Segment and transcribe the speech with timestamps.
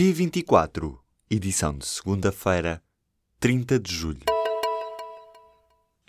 [0.00, 0.96] P24,
[1.30, 2.82] edição de segunda-feira,
[3.38, 4.39] 30 de julho.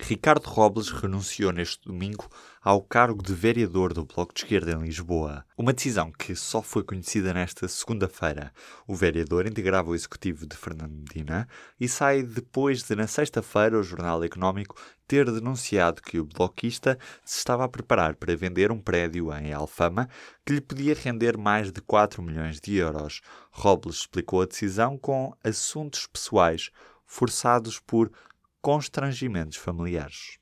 [0.01, 2.27] Ricardo Robles renunciou neste domingo
[2.61, 5.45] ao cargo de vereador do Bloco de Esquerda em Lisboa.
[5.55, 8.51] Uma decisão que só foi conhecida nesta segunda-feira.
[8.87, 11.47] O vereador integrava o executivo de Fernando Medina
[11.79, 14.75] e sai depois de, na sexta-feira, o Jornal Económico
[15.07, 20.09] ter denunciado que o bloquista se estava a preparar para vender um prédio em Alfama
[20.45, 23.21] que lhe podia render mais de 4 milhões de euros.
[23.51, 26.71] Robles explicou a decisão com assuntos pessoais
[27.05, 28.09] forçados por
[28.61, 30.37] constrangimentos familiares.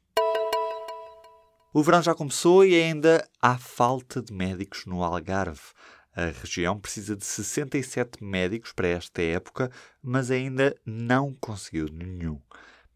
[1.73, 5.61] O verão já começou e ainda há falta de médicos no Algarve.
[6.15, 12.41] A região precisa de 67 médicos para esta época, mas ainda não conseguiu nenhum.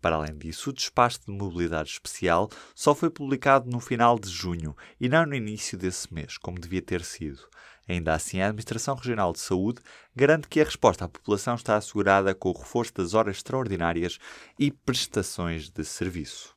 [0.01, 4.75] Para além disso, o despacho de mobilidade especial só foi publicado no final de junho
[4.99, 7.47] e não no início desse mês, como devia ter sido.
[7.87, 9.81] Ainda assim, a Administração Regional de Saúde
[10.15, 14.19] garante que a resposta à população está assegurada com o reforço das horas extraordinárias
[14.58, 16.55] e prestações de serviço.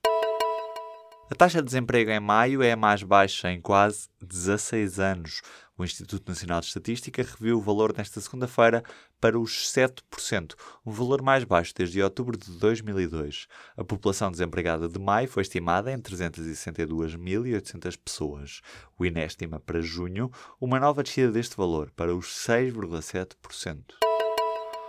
[1.29, 5.43] A taxa de desemprego em maio é a mais baixa em quase 16 anos.
[5.79, 8.83] O Instituto Nacional de Estatística reviu o valor nesta segunda-feira
[9.21, 10.55] para os 7%,
[10.87, 13.47] um valor mais baixo desde outubro de 2002.
[13.77, 18.63] A população desempregada de maio foi estimada em 362.800 pessoas.
[18.99, 24.06] O INE estima para junho uma nova descida deste valor para os 6,7%.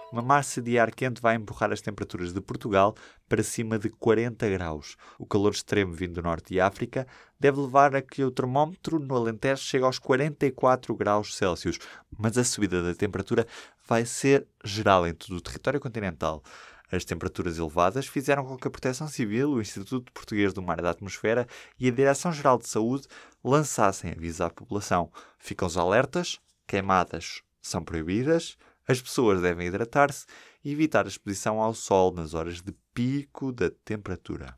[0.09, 2.95] Uma massa de ar quente vai empurrar as temperaturas de Portugal
[3.27, 4.95] para cima de 40 graus.
[5.19, 7.05] O calor extremo vindo do norte de África
[7.37, 11.77] deve levar a que o termómetro no Alentejo chegue aos 44 graus Celsius,
[12.17, 13.45] mas a subida da temperatura
[13.85, 16.41] vai ser geral em todo o território continental.
[16.89, 20.83] As temperaturas elevadas fizeram com que a Proteção Civil, o Instituto Português do Mar e
[20.83, 21.45] da Atmosfera
[21.77, 23.09] e a Direção-Geral de Saúde
[23.43, 25.11] lançassem aviso à população.
[25.37, 28.57] Ficam os alertas, queimadas são proibidas,
[28.87, 30.25] as pessoas devem hidratar-se
[30.63, 34.57] e evitar a exposição ao sol nas horas de pico da temperatura.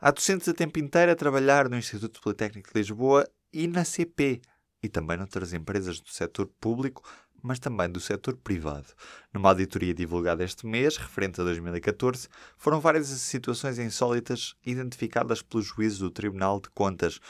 [0.00, 4.42] Há docentes a tempo inteiro a trabalhar no Instituto Politécnico de Lisboa e na CP,
[4.82, 7.02] e também noutras empresas do setor público,
[7.42, 8.88] mas também do setor privado.
[9.32, 15.62] Numa auditoria divulgada este mês, referente a 2014, foram várias as situações insólitas identificadas pelo
[15.62, 17.20] juízo do Tribunal de Contas,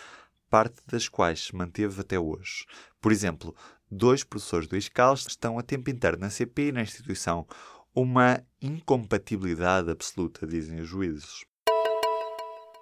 [0.48, 2.64] parte das quais se manteve até hoje.
[3.00, 3.54] Por exemplo,
[3.94, 7.46] dois professores do ISCAL estão a tempo inteiro na CP e na instituição.
[7.94, 11.44] Uma incompatibilidade absoluta, dizem os juízes.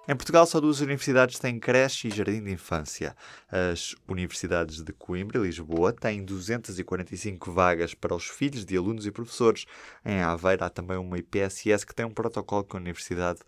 [0.09, 3.15] Em Portugal, só duas universidades têm creche e jardim de infância.
[3.49, 9.13] As universidades de Coimbra e Lisboa têm 245 vagas para os filhos de alunos e
[9.13, 9.65] professores.
[10.05, 13.39] Em Aveiro, há também uma IPSS que tem um protocolo com a universidade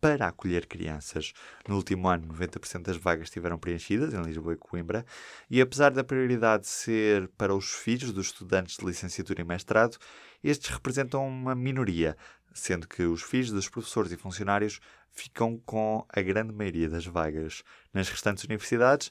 [0.00, 1.32] para acolher crianças.
[1.66, 5.04] No último ano, 90% das vagas estiveram preenchidas em Lisboa e Coimbra,
[5.50, 9.98] e apesar da prioridade ser para os filhos dos estudantes de licenciatura e mestrado,
[10.42, 12.16] estes representam uma minoria,
[12.52, 17.62] sendo que os filhos dos professores e funcionários ficam com a grande maioria das vagas.
[17.92, 19.10] Nas restantes universidades,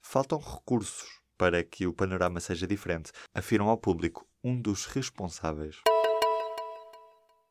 [0.00, 5.76] faltam recursos para que o panorama seja diferente, afirma ao público um dos responsáveis.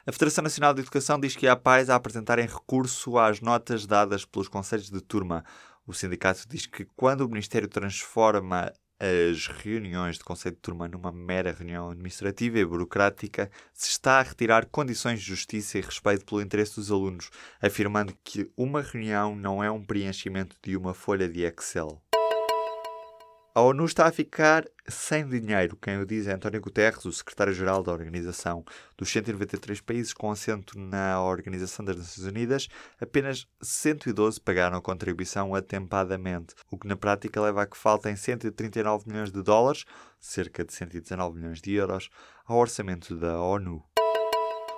[0.07, 4.23] A Federação Nacional de Educação diz que há pais a apresentarem recurso às notas dadas
[4.23, 5.43] pelos conselhos de turma.
[5.87, 11.11] O sindicato diz que quando o Ministério transforma as reuniões de conselho de turma numa
[11.11, 16.39] mera reunião administrativa e burocrática, se está a retirar condições de justiça e respeito pelo
[16.39, 21.41] interesse dos alunos, afirmando que uma reunião não é um preenchimento de uma folha de
[21.41, 21.99] Excel.
[23.57, 25.77] A ONU está a ficar sem dinheiro.
[25.77, 28.65] Quem o diz é António Guterres, o secretário-geral da organização.
[28.97, 32.67] Dos 193 países com assento na Organização das Nações Unidas,
[32.99, 39.07] apenas 112 pagaram a contribuição atempadamente, o que na prática leva a que faltem 139
[39.07, 39.85] milhões de dólares,
[40.19, 42.09] cerca de 119 milhões de euros,
[42.45, 43.81] ao orçamento da ONU.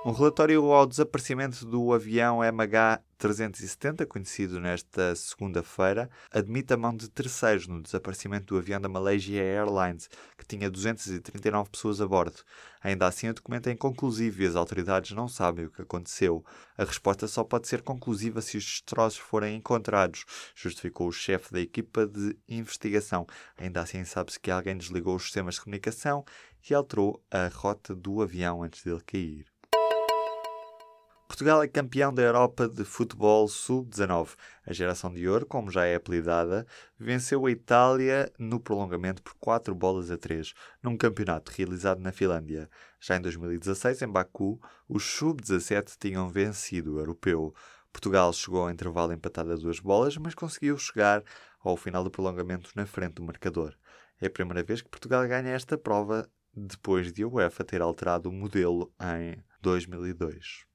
[0.06, 7.68] Um relatório ao desaparecimento do avião MH370, conhecido nesta segunda-feira, admite a mão de terceiros
[7.68, 10.08] no desaparecimento do avião da Malaysia Airlines,
[10.38, 12.38] que tinha 239 pessoas a bordo.
[12.82, 16.46] Ainda assim, o documento é inconclusivo e as autoridades não sabem o que aconteceu.
[16.78, 20.24] A resposta só pode ser conclusiva se os destroços forem encontrados,
[20.56, 23.26] justificou o chefe da equipa de investigação.
[23.58, 26.24] Ainda assim, sabe-se que alguém desligou os sistemas de comunicação
[26.70, 29.57] e alterou a rota do avião antes dele cair.
[31.28, 34.30] Portugal é campeão da Europa de futebol sub-19.
[34.66, 36.66] A geração de ouro, como já é apelidada,
[36.98, 42.70] venceu a Itália no prolongamento por 4 bolas a 3, num campeonato realizado na Finlândia.
[43.00, 47.54] Já em 2016, em Baku, os sub-17 tinham vencido o europeu.
[47.92, 51.24] Portugal chegou ao intervalo empatado a duas bolas, mas conseguiu chegar
[51.60, 53.76] ao final do prolongamento na frente do marcador.
[54.22, 58.30] É a primeira vez que Portugal ganha esta prova depois de a UEFA ter alterado
[58.30, 60.67] o modelo em 2002.